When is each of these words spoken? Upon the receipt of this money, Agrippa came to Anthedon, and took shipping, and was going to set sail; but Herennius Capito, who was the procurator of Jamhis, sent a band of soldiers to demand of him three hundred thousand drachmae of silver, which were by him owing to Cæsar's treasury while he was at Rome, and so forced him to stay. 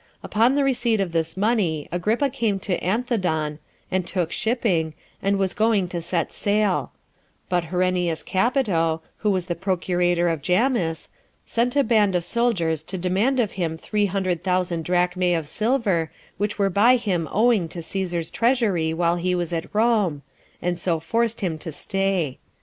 Upon 0.23 0.55
the 0.55 0.63
receipt 0.63 0.99
of 0.99 1.11
this 1.11 1.37
money, 1.37 1.87
Agrippa 1.91 2.31
came 2.31 2.57
to 2.61 2.79
Anthedon, 2.83 3.59
and 3.91 4.03
took 4.07 4.31
shipping, 4.31 4.95
and 5.21 5.37
was 5.37 5.53
going 5.53 5.87
to 5.89 6.01
set 6.01 6.33
sail; 6.33 6.91
but 7.49 7.65
Herennius 7.65 8.23
Capito, 8.23 9.03
who 9.17 9.29
was 9.29 9.45
the 9.45 9.53
procurator 9.53 10.27
of 10.27 10.41
Jamhis, 10.41 11.09
sent 11.45 11.75
a 11.75 11.83
band 11.83 12.15
of 12.15 12.25
soldiers 12.25 12.81
to 12.81 12.97
demand 12.97 13.39
of 13.39 13.51
him 13.51 13.77
three 13.77 14.07
hundred 14.07 14.43
thousand 14.43 14.85
drachmae 14.85 15.35
of 15.35 15.47
silver, 15.47 16.11
which 16.39 16.57
were 16.57 16.71
by 16.71 16.95
him 16.95 17.29
owing 17.31 17.67
to 17.69 17.77
Cæsar's 17.85 18.31
treasury 18.31 18.95
while 18.95 19.17
he 19.17 19.35
was 19.35 19.53
at 19.53 19.69
Rome, 19.71 20.23
and 20.63 20.79
so 20.79 20.99
forced 20.99 21.41
him 21.41 21.59
to 21.59 21.71
stay. 21.71 22.39